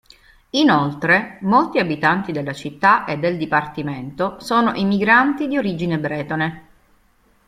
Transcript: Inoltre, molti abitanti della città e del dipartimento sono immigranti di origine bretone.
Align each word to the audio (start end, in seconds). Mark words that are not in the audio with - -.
Inoltre, 0.57 1.37
molti 1.41 1.77
abitanti 1.77 2.31
della 2.31 2.53
città 2.53 3.05
e 3.05 3.19
del 3.19 3.37
dipartimento 3.37 4.39
sono 4.39 4.73
immigranti 4.73 5.47
di 5.47 5.59
origine 5.59 5.99
bretone. 5.99 6.67